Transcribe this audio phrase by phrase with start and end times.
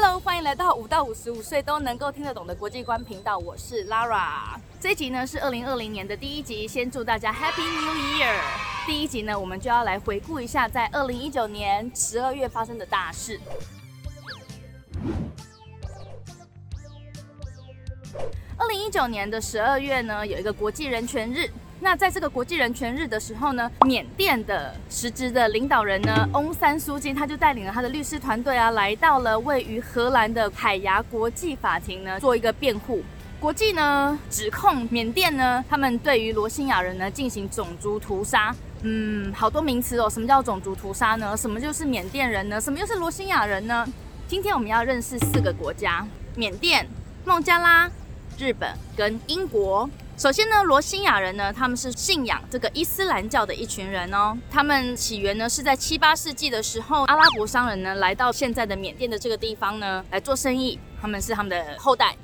[0.00, 4.56] Hello，欢迎来到五到五十五岁都能够听得懂的国际观频道，我是 Lara。
[4.78, 8.40] 这一集呢是二零二零年的第一集，先祝大家 Happy New Year。
[8.86, 13.40] 第一集呢，我们就要来回顾一下在二零一九年十二月发生的大事。
[18.56, 21.50] 二零一九年的十二月呢，有一个国际人权日。
[21.80, 33.02] 那在这个国际人权日的时候呢，缅甸的实职的领导人呢，翁山苏金，他就带领了他的律师团队啊，来到了位于荷兰的海牙国际法庭呢，做一个辩护。
[33.40, 38.52] 国际呢指控缅甸呢，他们对于罗兴亚人呢进行种族屠杀。
[38.82, 41.36] 嗯，好多名词哦，什么叫种族屠杀呢？
[41.36, 42.60] 什么就是缅甸人呢？
[42.60, 43.86] 什么又是罗兴亚人呢？
[44.26, 46.86] 今天我们要认识四个国家：缅甸、
[47.24, 47.88] 孟加拉、
[48.38, 49.88] 日本跟英国。
[50.16, 54.36] 首先呢，罗兴亚人呢，他们是信仰这个伊斯兰教的一群人哦。
[54.50, 62.16] 他们起源呢是在七八世纪的时候，阿拉伯商人呢来到现在的缅甸的这个地方呢来做生意，他们是他们的后代。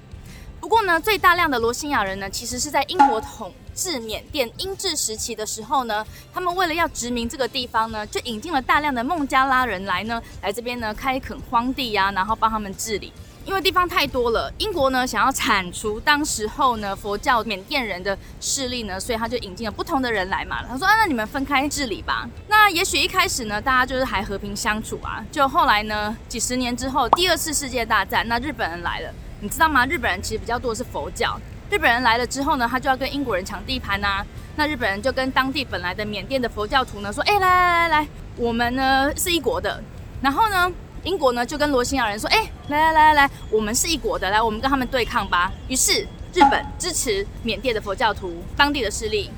[0.60, 13.12] 不过呢，最大量的罗兴亚人呢，其实是在英国统治缅甸英治时期的时候呢，他们为了要殖民这个地方呢，就引进了大量的孟加拉人来呢，来这边呢开垦荒地呀，然后帮他们治理。
[13.44, 20.62] 因为地方太多了，英国呢想要铲除当时候呢佛教缅甸人的势力呢，所以他就引进了不同的人来嘛。
[20.66, 22.28] 他说啊，那你们分开治理吧。
[22.48, 25.24] 那也许一开始呢，大家就是还和平相处啊。
[25.30, 29.84] 就后来呢，几十年之后，第二次世界大战，那日本人来了，你知道吗？
[29.86, 31.38] 日本人其实比较多的是佛教。
[31.70, 34.24] 日本人来了之后呢，他就要跟英国人抢地盘呐。
[34.56, 39.82] 那日本人就跟当地本来的缅甸的佛教徒呢说，哎，来来来来，我们呢是一国的。
[40.22, 40.72] 然后呢？
[41.04, 46.02] 英国呢就跟罗兴亚人说：“哎，来来来来来，我们是一国的，来我们跟他们对抗吧。”于是
[46.32, 49.30] 日本支持缅甸的佛教徒当地的势力，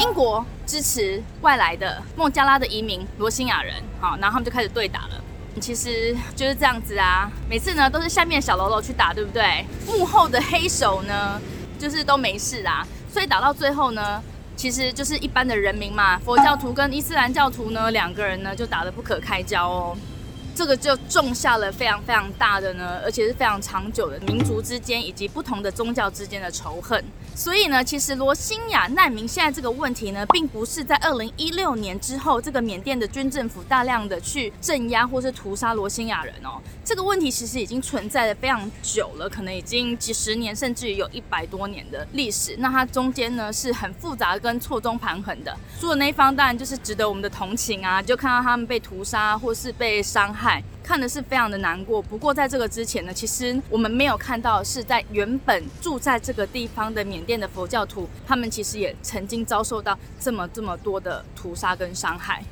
[0.00, 5.22] 英国支持外来的孟加拉的移民罗兴亚人，好，然后他们就开始对打了。
[5.58, 9.64] 其实就是这样子啊，每次呢都是下面小喽啰去打，对不对？
[9.86, 11.40] 幕后的黑手呢
[11.78, 14.22] 就是都没事啊，所以打到最后呢，
[14.54, 19.96] 其实就是一般的人民嘛，佛教徒跟伊斯兰教徒呢两个人呢就打得不可开交哦。
[20.56, 27.04] 这个就种下了非常非常大的呢，而且是非常长久的民族之间以及不同的宗教之间的仇恨。
[27.34, 36.58] 所以呢，其实罗兴亚难民现在这个问题呢，并不是在二零一六年之后，这个缅甸的军政府大量的去镇压或是屠杀罗兴亚人哦。
[36.82, 42.56] 这个问题其实已经存在的非常久了，可能已经几十年，甚至于有一百多年的历史。
[42.58, 45.54] 那它中间呢是很复杂跟错综盘横的。
[45.78, 50.45] 输的那一方当然就是值得我们的同情啊，就看到他们被屠杀或是被伤害。
[50.82, 52.00] 看的是非常的难过。
[52.00, 62.42] 不过在这个之前呢，其实我们没有看到是在原本住在这个地方的缅甸的佛教徒，他们其实也曾经遭受到这么这么多的屠杀跟伤害。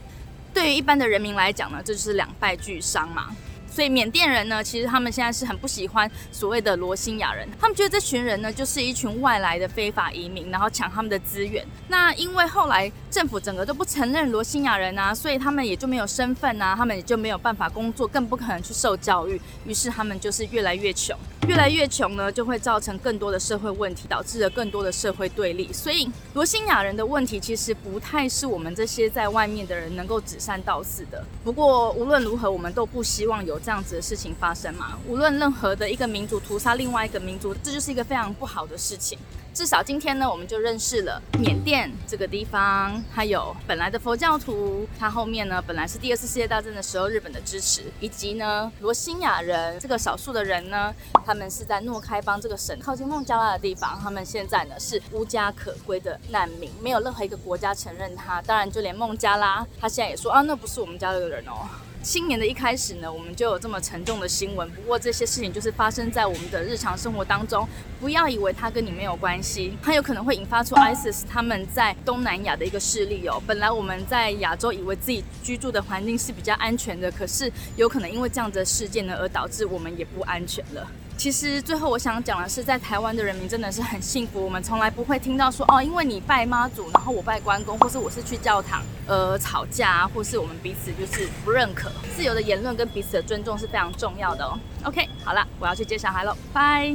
[0.52, 3.30] 对于一般的人民来讲呢，这就是两败俱伤嘛。
[3.74, 11.66] 所以缅甸人呢，其实他们现在是很不喜欢所谓的罗兴亚人，他们觉得这群人呢就是一群外来的非法移民，然后抢他们的资源。
[11.88, 21.18] 那因为后来政府整个都不承认罗兴亚人啊，所以他们也就没有身份啊，他们也就没有办法工作，更不可能去受教育，于是他们就是越来越穷。
[21.48, 25.70] 越来越穷呢，就会造成更多的社会问题，导致了更多的社会对立。
[25.72, 31.22] 所以罗兴亚人的问题其实不太是我们这些在外面的人能够指三道四的。
[31.42, 34.98] 不过无论如何，我们都不希望有这样子的事情发生嘛。
[35.08, 39.18] 无论任何的一个民族屠杀另外一个民族，这就是一个非常不好的事情。
[39.54, 50.92] 至少今天呢，我们就认识了缅甸这个地方，还有本来的佛教徒，它后面呢本来是第二次世界大战的时候日本的支持，以及呢罗兴亚人这个少数的人呢，
[51.24, 61.68] 他们是在诺开邦这个省靠近孟加拉的地方，他们现在呢是无家可归的难民，没有任何一个国家承认他，当然就连孟加拉，他现在也说啊，那不是我们家的人哦。
[62.04, 64.70] 新年的一开始呢，我们就有这么沉重的新闻。
[64.72, 67.66] 不过这些事情就是发生在我们的日常生活当中，
[67.98, 73.42] 不要以为它跟你没有关系，它有可能会引发出 ISIS 他们在东南亚的一个势力哦。
[73.46, 80.86] 本来我们在亚洲以为自己居住的环境是比较安全的，可是有可能因为这样的事件呢，而导致我们也不安全了。
[81.24, 84.44] 其实最后我想讲的是，在台湾的人民真的是很幸福。
[84.44, 91.90] 我们从来不会听到说哦，因为你拜妈祖，然后我拜关公，或是我是去教堂，呃，吵架，或是我们彼此就是不认可。
[92.14, 94.58] 自由的言论跟彼此的尊重是非常重要的哦。
[94.84, 96.94] OK，好了，我要去接小孩喽，拜。